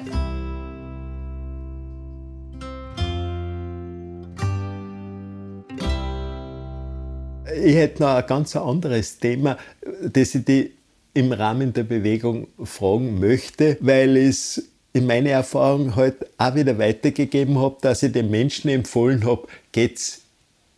[7.62, 9.56] ich hätte noch ein ganz anderes Thema,
[10.02, 10.72] das ich die
[11.14, 16.78] im Rahmen der Bewegung fragen möchte, weil ich es in meiner Erfahrung halt auch wieder
[16.78, 20.22] weitergegeben habe, dass ich den Menschen empfohlen habe, geht's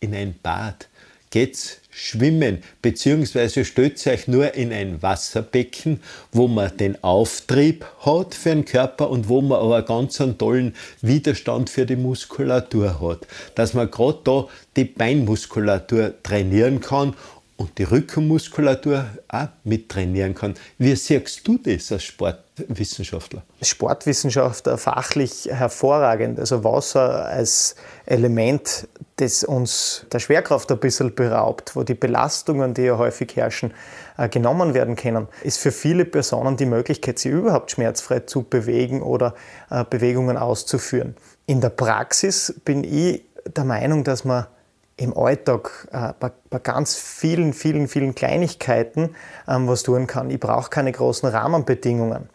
[0.00, 0.88] in ein Bad,
[1.32, 8.50] geht's schwimmen, beziehungsweise stellt euch nur in ein Wasserbecken, wo man den Auftrieb hat für
[8.50, 13.26] den Körper und wo man aber ganz einen tollen Widerstand für die Muskulatur hat.
[13.54, 17.14] Dass man gerade da die Beinmuskulatur trainieren kann
[17.56, 20.54] und die Rückenmuskulatur auch mit trainieren kann.
[20.78, 23.42] Wie siehst du das als Sportwissenschaftler?
[23.60, 26.40] Sportwissenschaftler fachlich hervorragend.
[26.40, 32.82] Also Wasser als Element, das uns der Schwerkraft ein bisschen beraubt, wo die Belastungen, die
[32.82, 33.72] ja häufig herrschen,
[34.16, 39.02] äh, genommen werden können, ist für viele Personen die Möglichkeit, sich überhaupt schmerzfrei zu bewegen
[39.02, 39.34] oder
[39.70, 41.14] äh, Bewegungen auszuführen.
[41.46, 43.24] In der Praxis bin ich
[43.56, 44.46] der Meinung, dass man
[44.96, 49.14] im Alltag äh, bei, bei, ganz vielen, vielen, vielen Kleinigkeiten
[49.48, 50.30] ähm, was tun kann.
[50.30, 52.28] Ich brauche keine großen Rahmenbedingungen.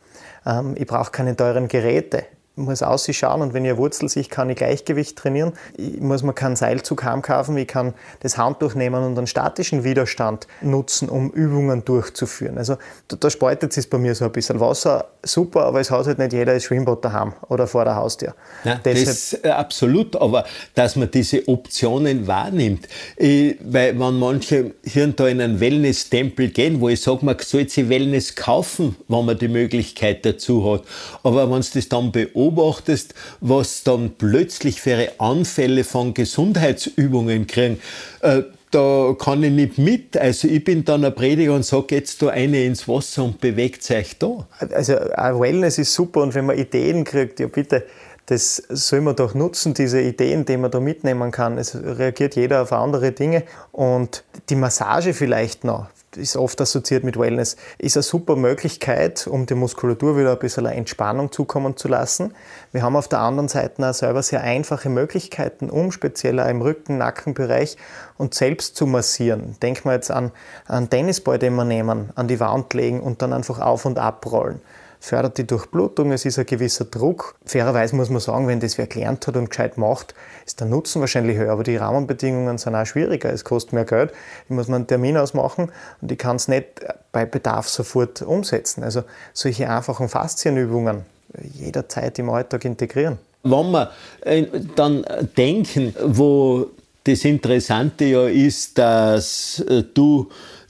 [0.45, 2.25] Ähm, ich brauche keine teuren Geräte
[2.57, 5.53] muss ausschauen und wenn ich eine Wurzel sehe, kann ich Gleichgewicht trainieren.
[5.77, 10.47] Ich muss mir keinen Seilzug heimkaufen, ich kann das Handtuch nehmen und einen statischen Widerstand
[10.61, 12.57] nutzen, um Übungen durchzuführen.
[12.57, 14.59] Also da, da spaltet es bei mir so ein bisschen.
[14.59, 18.33] Wasser super, aber es hat halt nicht jeder ein Schwimmbad daheim oder vor der Haustür.
[18.63, 25.03] Ja, das äh, absolut, aber dass man diese Optionen wahrnimmt, ich, weil wenn manche hier
[25.03, 29.25] und da in einen Wellness-Tempel gehen, wo ich sage, man soll sich Wellness kaufen, wenn
[29.25, 30.83] man die Möglichkeit dazu hat,
[31.23, 37.79] aber wenn es das dann beobachtet, beobachtest, was dann plötzlich für Anfälle von Gesundheitsübungen kriegen,
[38.21, 40.17] äh, da kann ich nicht mit.
[40.17, 43.89] Also ich bin dann ein Prediger und sage, jetzt da eine ins Wasser und bewegt
[43.91, 44.45] euch da.
[44.73, 47.86] Also Wellness ist super und wenn man Ideen kriegt, ja bitte,
[48.25, 51.57] das soll man doch nutzen, diese Ideen, die man da mitnehmen kann.
[51.57, 57.17] Es reagiert jeder auf andere Dinge und die Massage vielleicht noch ist oft assoziiert mit
[57.17, 62.34] Wellness, ist eine super Möglichkeit, um die Muskulatur wieder ein bisschen Entspannung zukommen zu lassen.
[62.71, 66.97] Wir haben auf der anderen Seite auch selber sehr einfache Möglichkeiten, um speziell im Rücken-,
[66.97, 67.77] Nackenbereich
[68.17, 69.56] und selbst zu massieren.
[69.62, 70.32] Denken wir jetzt an
[70.67, 74.62] einen Tennisball, den wir nehmen, an die Wand legen und dann einfach auf und abrollen
[74.99, 77.36] fördert die Durchblutung, es ist ein gewisser Druck.
[77.45, 80.13] Fairerweise muss man sagen, wenn das wer gelernt hat und gescheit macht,
[80.45, 83.31] ist der Nutzen wahrscheinlich höher, aber die Rahmenbedingungen sind auch schwieriger.
[83.31, 84.12] Es kostet mehr Geld,
[84.45, 86.65] ich muss mir einen Termin ausmachen und ich kann es nicht
[87.12, 88.83] bei Bedarf sofort umsetzen.
[88.83, 91.05] Also solche einfachen Faszienübungen
[91.53, 93.17] jederzeit im Alltag integrieren.
[93.43, 95.05] Wenn wir äh, dann
[95.38, 96.67] denken, wo
[97.03, 100.29] das Interessante ja ist, dass äh, du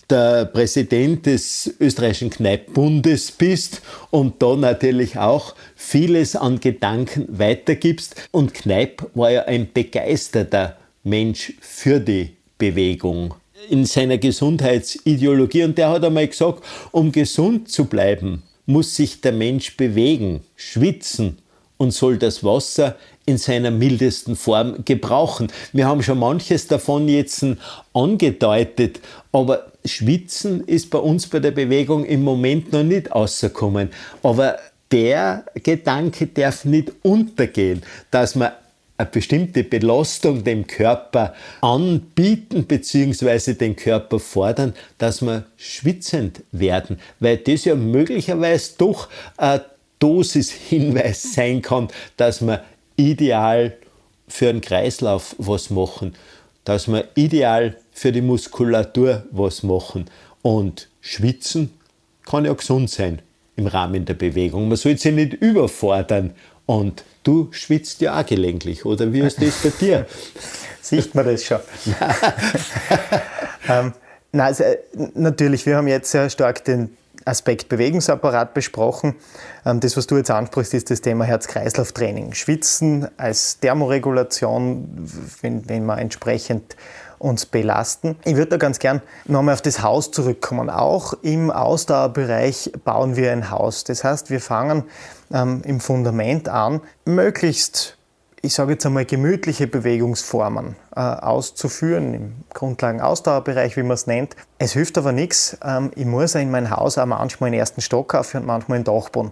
[0.10, 8.16] der Präsident des österreichischen Kneippbundes bist und da natürlich auch vieles an Gedanken weitergibst.
[8.32, 13.34] Und Kneipp war ja ein begeisterter Mensch für die Bewegung
[13.70, 15.64] in seiner Gesundheitsideologie.
[15.64, 21.38] Und der hat einmal gesagt, um gesund zu bleiben, muss sich der Mensch bewegen, schwitzen
[21.78, 25.52] und soll das Wasser in seiner mildesten Form gebrauchen.
[25.74, 27.46] Wir haben schon manches davon jetzt
[27.94, 29.00] angedeutet,
[29.32, 33.90] aber Schwitzen ist bei uns bei der Bewegung im Moment noch nicht rausgekommen.
[34.24, 34.58] Aber
[34.92, 38.52] der Gedanke darf nicht untergehen, dass man
[38.98, 43.54] eine bestimmte Belastung dem Körper anbieten bzw.
[43.54, 49.66] den Körper fordern, dass wir schwitzend werden, weil das ja möglicherweise doch eine
[50.00, 52.64] Dosishinweis sein kann, dass wir
[52.96, 53.78] ideal
[54.28, 56.16] für den Kreislauf was machen,
[56.64, 60.06] dass wir ideal für die Muskulatur was machen.
[60.44, 61.72] Und schwitzen
[62.28, 63.24] kann ja gesund sein
[63.56, 64.68] im Rahmen der Bewegung.
[64.68, 66.36] Man sollte sich nicht überfordern.
[66.68, 70.06] Und du schwitzt ja auch gelegentlich, oder wie ist das bei dir?
[70.82, 71.60] Sieht man das schon?
[73.68, 73.94] ähm,
[74.32, 74.78] na, also, äh,
[75.16, 79.16] natürlich, wir haben jetzt sehr stark den Aspekt Bewegungsapparat besprochen.
[79.66, 82.34] Ähm, das, was du jetzt ansprichst, ist das Thema Herz-Kreislauf-Training.
[82.34, 84.88] Schwitzen als Thermoregulation,
[85.42, 86.76] wenn, wenn man entsprechend
[87.20, 88.16] uns belasten.
[88.26, 90.70] Ich würde da ganz gern nochmal auf das Haus zurückkommen.
[90.70, 93.84] Auch im Ausdauerbereich bauen wir ein Haus.
[93.84, 94.84] Das heißt, wir fangen
[95.32, 97.98] ähm, im Fundament an, möglichst
[98.42, 104.36] ich sage jetzt einmal, gemütliche Bewegungsformen äh, auszuführen, im Grundlagen-Ausdauerbereich, wie man es nennt.
[104.60, 105.58] Es hilft aber nichts.
[105.64, 108.86] Ähm, ich muss in mein Haus auch manchmal den ersten Stock kaufen und manchmal den
[108.86, 109.32] Dachboden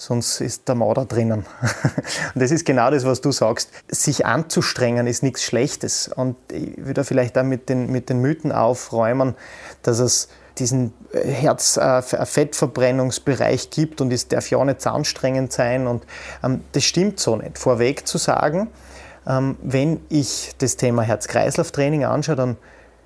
[0.00, 1.44] sonst ist der Mauer drinnen.
[2.34, 3.68] und das ist genau das, was du sagst.
[3.88, 6.08] Sich anzustrengen ist nichts Schlechtes.
[6.08, 9.34] Und ich würde vielleicht da mit den, mit den Mythen aufräumen,
[9.82, 15.86] dass es diesen Herz-Fettverbrennungsbereich äh, gibt und es darf ja auch nicht anstrengend sein.
[15.86, 16.06] Und
[16.42, 17.58] ähm, das stimmt so nicht.
[17.58, 18.68] Vorweg zu sagen,
[19.26, 22.56] ähm, wenn ich das Thema Herz-Kreislauf-Training anschaue, dann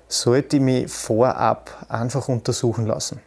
[0.07, 3.19] sollte ich mich vorab einfach untersuchen lassen.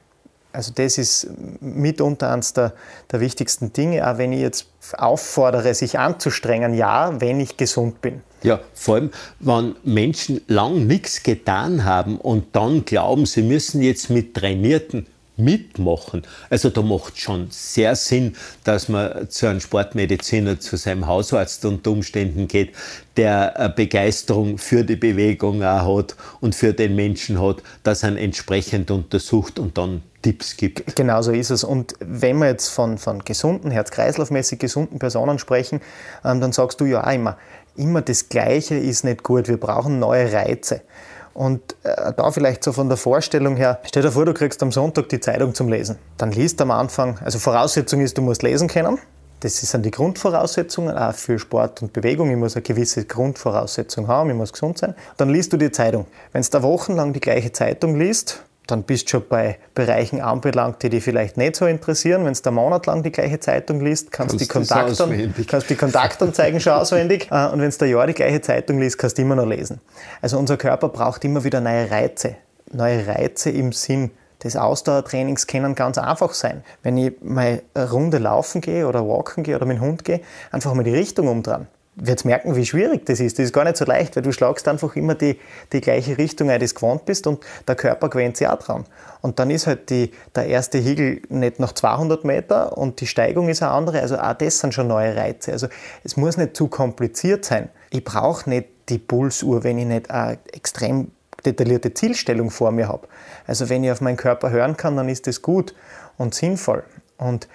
[0.52, 1.28] Also das ist
[1.60, 2.72] mitunter eines der,
[3.12, 8.22] der wichtigsten Dinge, auch wenn ich jetzt auffordere, sich anzustrengen, ja, wenn ich gesund bin.
[8.42, 14.10] Ja, vor allem, wenn Menschen lang nichts getan haben und dann glauben, sie müssen jetzt
[14.10, 15.06] mit trainierten
[15.38, 16.22] mitmachen.
[16.50, 18.34] Also da macht schon sehr Sinn,
[18.64, 22.74] dass man zu einem Sportmediziner, zu seinem Hausarzt unter Umständen geht,
[23.16, 28.90] der Begeisterung für die Bewegung auch hat und für den Menschen hat, dass er entsprechend
[28.90, 30.96] untersucht und dann Tipps gibt.
[30.96, 31.64] Genau so ist es.
[31.64, 35.80] Und wenn wir jetzt von, von gesunden, herz-kreislaufmäßig gesunden Personen sprechen,
[36.24, 37.36] ähm, dann sagst du ja auch immer,
[37.76, 39.48] immer das Gleiche ist nicht gut.
[39.48, 40.82] Wir brauchen neue Reize.
[41.34, 44.72] Und äh, da vielleicht so von der Vorstellung her, stell dir vor, du kriegst am
[44.72, 45.96] Sonntag die Zeitung zum Lesen.
[46.16, 48.98] Dann liest am Anfang, also Voraussetzung ist, du musst lesen können.
[49.40, 52.28] Das sind die Grundvoraussetzungen auch für Sport und Bewegung.
[52.30, 54.96] Ich muss eine gewisse Grundvoraussetzung haben, ich muss gesund sein.
[55.16, 56.06] Dann liest du die Zeitung.
[56.32, 60.82] Wenn du da wochenlang die gleiche Zeitung liest, dann bist du schon bei Bereichen anbelangt,
[60.82, 62.24] die dich vielleicht nicht so interessieren.
[62.24, 66.60] Wenn du da monatelang die gleiche Zeitung liest, kannst du die, Kontaktan kannst die Kontaktanzeigen
[66.60, 67.28] schon auswendig.
[67.38, 69.80] Äh, und wenn du da Jahr die gleiche Zeitung liest, kannst du immer noch lesen.
[70.22, 72.36] Also unser Körper braucht immer wieder neue Reize.
[72.72, 74.10] Neue Reize im Sinn
[74.42, 76.62] des Ausdauertrainings können ganz einfach sein.
[76.82, 80.20] Wenn ich mal eine Runde laufen gehe oder walken gehe oder mit dem Hund gehe,
[80.50, 81.66] einfach mal die Richtung umdrehen
[82.00, 83.38] wirst merken, wie schwierig das ist.
[83.38, 85.38] Das ist gar nicht so leicht, weil du schlagst einfach immer die,
[85.72, 88.84] die gleiche Richtung ein, du gewohnt bist und der Körper gewöhnt sich auch dran.
[89.20, 93.48] Und dann ist halt die, der erste Hügel nicht noch 200 Meter und die Steigung
[93.48, 94.00] ist eine andere.
[94.00, 95.52] Also auch das sind schon neue Reize.
[95.52, 95.68] Also
[96.04, 97.68] es muss nicht zu kompliziert sein.
[97.90, 101.10] Ich brauche nicht die Pulsuhr, wenn ich nicht eine extrem
[101.44, 103.08] detaillierte Zielstellung vor mir habe.
[103.46, 105.74] Also wenn ich auf meinen Körper hören kann, dann ist das gut
[106.16, 106.84] und sinnvoll.
[107.16, 107.48] Und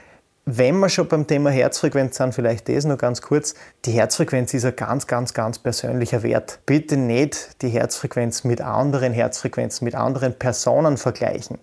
[0.46, 3.56] wenn wir schon beim Thema Herzfrequenz sind, vielleicht das noch ganz kurz.
[3.86, 6.60] Die Herzfrequenz ist ein ganz, ganz, ganz persönlicher Wert.
[6.66, 11.60] Bitte nicht die Herzfrequenz mit anderen Herzfrequenzen, mit anderen Personen vergleichen.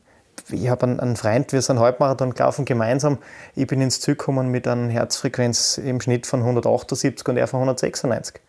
[0.50, 3.18] Ich habe einen Freund, wir sind Halbmarathon gelaufen gemeinsam.
[3.54, 7.60] Ich bin ins Ziel gekommen mit einer Herzfrequenz im Schnitt von 178 und er von
[7.60, 8.40] 196.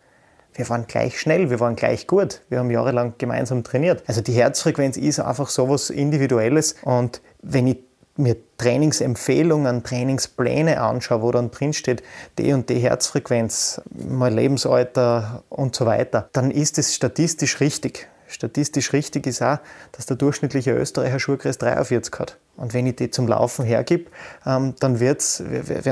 [0.54, 2.41] Wir waren gleich schnell, wir waren gleich gut.
[2.50, 4.04] Wir haben jahrelang gemeinsam trainiert.
[4.08, 11.21] Also die Herzfrequenz ist einfach so etwas Individuelles und wenn ich mir Trainingsempfehlungen, Trainingspläne anschaue,
[11.21, 12.04] wo dann drinsteht,
[12.38, 18.08] die und die Herzfrequenz, mein Lebensalter und so weiter, dann ist es statistisch richtig.
[18.28, 19.58] Statistisch richtig ist auch,
[19.91, 22.38] dass der durchschnittliche Österreicher Schuhkreis 43 hat.
[22.56, 24.10] Und wenn ich die zum Laufen hergib,
[24.45, 25.17] ähm, dann werden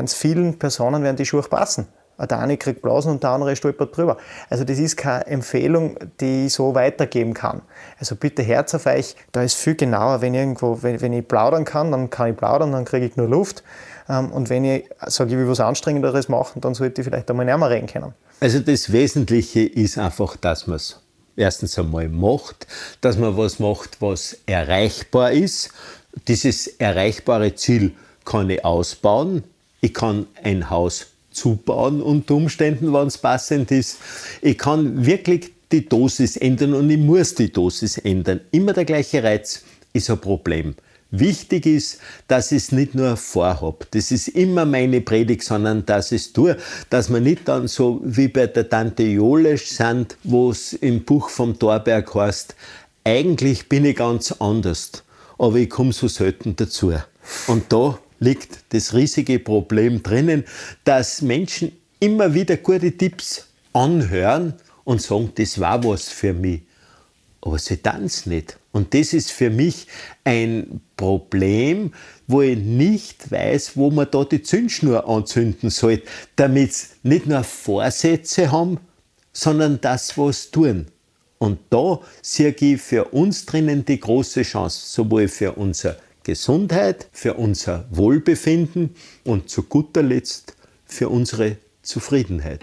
[0.06, 1.88] es vielen Personen werden die Schuhe passen.
[2.26, 4.18] Der eine kriegt Blasen und der andere stolpert drüber.
[4.50, 7.62] Also das ist keine Empfehlung, die ich so weitergeben kann.
[8.00, 11.66] Also bitte Herz auf euch, da ist viel genauer, wenn, irgendwo, wenn, wenn ich plaudern
[11.66, 13.64] kann, dann kann ich plaudern, dann kriege ich nur Luft.
[14.10, 17.46] Ähm, und wenn ich sage, ich will was Anstrengenderes machen, dann sollte ich vielleicht einmal
[17.46, 18.14] näher reden können.
[18.42, 21.00] Also das Wesentliche ist einfach, dass man es
[21.36, 22.68] erstens einmal macht,
[23.02, 25.72] dass man was macht, was erreichbar ist.
[26.28, 27.94] Dieses erreichbare Ziel
[28.26, 29.44] kann ich ausbauen.
[29.82, 31.08] Ich kann ein Haus
[31.40, 33.98] zubauen unter Umständen, wenn es passend ist.
[34.42, 38.42] Ich kann wirklich die Dosis ändern und ich muss die Dosis ändern.
[38.52, 40.76] Immer der gleiche Reiz ist ein Problem.
[41.12, 43.88] Wichtig ist, dass ich es nicht nur vorhabe.
[43.92, 46.56] Das ist immer meine Predigt, sondern dass ich es tue.
[46.92, 51.30] Dass man nicht dann so wie bei der Tante Jolesch sind, wo es im Buch
[51.30, 52.56] vom Torberg heißt,
[53.04, 55.04] eigentlich bin ich ganz anders,
[55.40, 56.94] aber ich komme so selten dazu.
[57.48, 60.44] Und da liegt das riesige Problem drinnen,
[60.84, 64.54] dass Menschen immer wieder gute Tipps anhören
[64.84, 66.62] und sagen, das war was für mich.
[67.42, 68.58] Aber sie tanzen nicht.
[68.72, 69.88] Und das ist für mich
[70.24, 71.94] ein Problem,
[72.28, 76.04] wo ich nicht weiß, wo man da die Zündschnur anzünden soll,
[76.36, 78.78] damit sie nicht nur Vorsätze haben,
[79.34, 80.88] sondern das, was tun.
[81.40, 85.98] Und da sehe ich für uns drinnen die große Chance, sowohl für unsere
[86.30, 90.54] Gesundheit, für unser Wohlbefinden und zu guter Letzt
[90.86, 92.62] für unsere Zufriedenheit.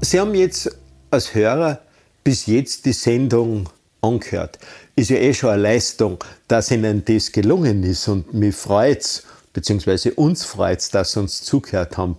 [0.00, 0.74] Sie haben jetzt
[1.10, 1.82] als Hörer
[2.24, 3.68] bis jetzt die Sendung
[4.00, 4.58] angehört.
[4.96, 9.24] Ist ja eh schon eine Leistung, dass Ihnen das gelungen ist und mich freut es,
[9.52, 12.16] beziehungsweise uns freut es, dass Sie uns zugehört haben.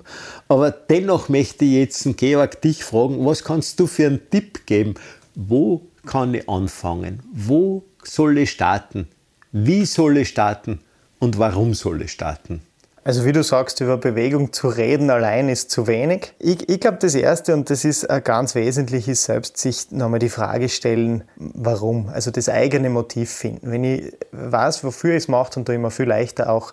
[0.48, 4.96] Aber dennoch möchte ich jetzt, Georg, dich fragen, was kannst du für einen Tipp geben?
[5.36, 7.24] Wo kann ich anfangen?
[7.32, 9.08] Wo soll ich starten?
[9.52, 10.80] Wie soll ich starten?
[11.19, 12.62] Und warum soll ich starten?
[13.06, 16.34] Also wie du sagst, über Bewegung zu reden allein ist zu wenig.
[16.39, 20.30] Ich, ich glaube, das Erste, und das ist ganz wesentlich, ist selbst sich nochmal die
[20.30, 22.08] Frage stellen, warum.
[22.08, 23.72] Also das eigene Motiv finden.
[23.72, 26.72] Wenn ich weiß, wofür ich es mache, tue ich mir viel leichter auch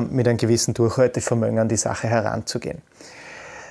[0.00, 2.82] mit einem gewissen Durchhaltevermögen an die Sache heranzugehen.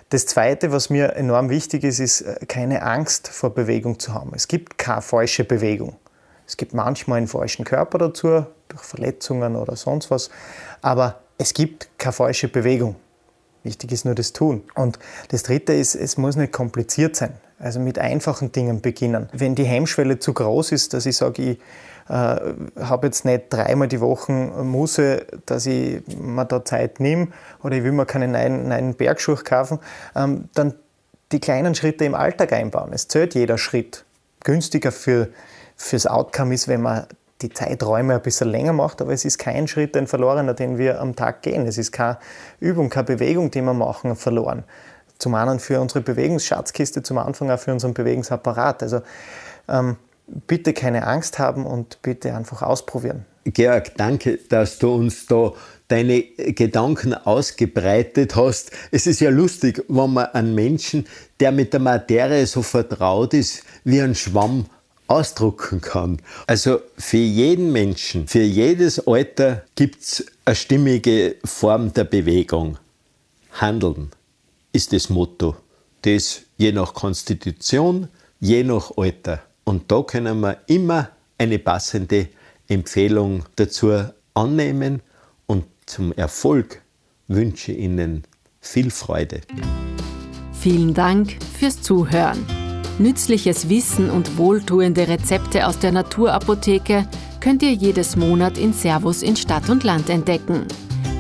[0.09, 4.31] Das Zweite, was mir enorm wichtig ist, ist äh, keine Angst vor Bewegung zu haben.
[4.35, 5.95] Es gibt keine falsche Bewegung.
[6.47, 10.29] Es gibt manchmal einen falschen Körper dazu, durch Verletzungen oder sonst was,
[10.81, 12.95] aber es gibt keine falsche Bewegung.
[13.65, 14.63] Wichtig ist nur das Tun.
[14.75, 14.99] Und
[15.29, 17.33] das Dritte ist, es muss nicht kompliziert sein.
[17.57, 19.27] Also mit einfachen Dingen beginnen.
[19.33, 21.59] Wenn die Hemmschwelle zu groß ist, dass ich sage, ich
[22.07, 22.13] äh,
[22.79, 27.29] habe jetzt nicht dreimal die Woche Muße, dass ich mir da Zeit nehme
[27.63, 29.79] oder ich will mir keinen neuen, neuen Bergschuh kaufen,
[30.15, 30.75] ähm, dann
[31.31, 32.91] die kleinen Schritte im Alltag einbauen.
[32.93, 34.05] Es zählt jeder Schritt.
[34.43, 35.29] Günstiger für,
[35.75, 37.07] fürs Outcome ist, wenn man
[37.41, 41.01] die Zeiträume ein bisschen länger macht, aber es ist kein Schritt, ein verlorener, den wir
[41.01, 41.67] am Tag gehen.
[41.67, 42.17] Es ist keine
[42.59, 44.63] Übung, keine Bewegung, die wir machen, verloren.
[45.19, 48.83] Zum einen für unsere Bewegungsschatzkiste, zum Anfang auch für unseren Bewegungsapparat.
[48.83, 49.01] Also
[49.67, 49.97] ähm,
[50.47, 53.25] bitte keine Angst haben und bitte einfach ausprobieren.
[53.45, 55.53] Georg, danke, dass du uns da
[55.87, 58.71] deine Gedanken ausgebreitet hast.
[58.91, 61.05] Es ist ja lustig, wenn man einen Menschen,
[61.39, 64.65] der mit der Materie so vertraut ist, wie ein Schwamm
[65.07, 66.21] ausdrucken kann.
[66.47, 72.77] Also für jeden Menschen, für jedes Alter gibt es eine stimmige Form der Bewegung.
[73.51, 74.11] Handeln
[74.73, 75.55] ist das Motto.
[76.01, 79.41] Das je nach Konstitution, je nach Alter.
[79.63, 82.29] Und da können wir immer eine passende
[82.67, 83.91] Empfehlung dazu
[84.33, 85.01] annehmen
[85.47, 86.81] und zum Erfolg
[87.27, 88.23] wünsche ich Ihnen
[88.59, 89.41] viel Freude.
[90.53, 92.45] Vielen Dank fürs Zuhören.
[92.97, 97.05] Nützliches Wissen und wohltuende Rezepte aus der Naturapotheke
[97.41, 100.65] könnt ihr jedes Monat in Servus in Stadt und Land entdecken.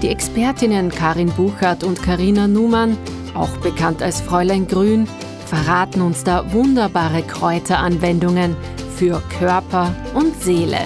[0.01, 2.97] Die Expertinnen Karin Buchert und Karina Numann,
[3.33, 5.05] auch bekannt als Fräulein Grün,
[5.47, 8.55] verraten uns da wunderbare Kräuteranwendungen
[8.95, 10.79] für Körper und Seele.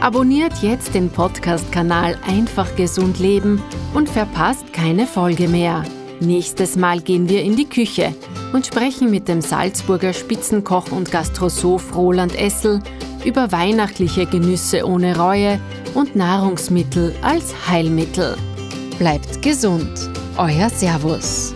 [0.00, 3.62] Abonniert jetzt den Podcast-Kanal Einfach Gesund Leben
[3.94, 5.84] und verpasst keine Folge mehr.
[6.18, 8.12] Nächstes Mal gehen wir in die Küche
[8.52, 12.80] und sprechen mit dem Salzburger Spitzenkoch und Gastrosoph Roland Essel
[13.24, 15.58] über weihnachtliche Genüsse ohne Reue
[15.94, 18.36] und Nahrungsmittel als Heilmittel.
[18.98, 21.54] Bleibt gesund, euer Servus.